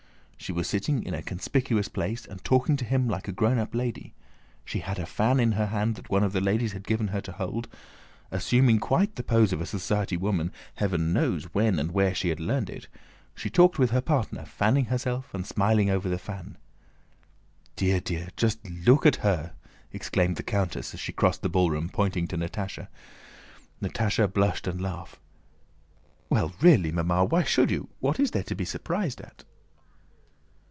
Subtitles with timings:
[0.41, 3.75] She was sitting in a conspicuous place and talking to him like a grown up
[3.75, 4.15] lady.
[4.65, 7.21] She had a fan in her hand that one of the ladies had given her
[7.21, 7.67] to hold.
[8.31, 12.39] Assuming quite the pose of a society woman (heaven knows when and where she had
[12.39, 12.87] learned it)
[13.35, 16.57] she talked with her partner, fanning herself and smiling over the fan.
[17.75, 18.29] "Dear, dear!
[18.35, 19.53] Just look at her!"
[19.93, 22.87] exclaimed the countess as she crossed the ballroom, pointing to Natásha.
[23.79, 25.19] Natásha blushed and laughed.
[26.31, 27.25] "Well, really, Mamma!
[27.25, 27.89] Why should you?
[27.99, 29.43] What is there to be surprised at?"